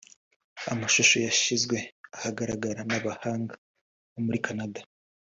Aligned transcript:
Amashusho 0.73 1.15
yashyizwe 1.27 1.77
ahagaragara 2.17 2.81
n’abahanga 2.89 3.53
bo 4.11 4.19
muri 4.25 4.39
Canada 4.47 4.81